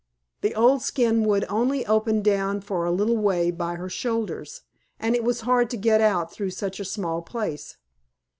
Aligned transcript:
The 0.41 0.55
old 0.55 0.81
skin 0.81 1.23
would 1.25 1.45
only 1.47 1.85
open 1.85 2.23
down 2.23 2.61
for 2.61 2.85
a 2.85 2.91
little 2.91 3.17
way 3.17 3.51
by 3.51 3.75
her 3.75 3.87
shoulders, 3.87 4.61
and 4.99 5.13
it 5.13 5.23
was 5.23 5.41
hard 5.41 5.69
to 5.69 5.77
get 5.77 6.01
out 6.01 6.33
through 6.33 6.49
such 6.49 6.79
a 6.79 6.85
small 6.85 7.21
place. 7.21 7.77